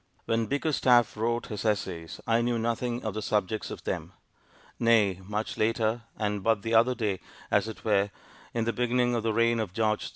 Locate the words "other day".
6.73-7.19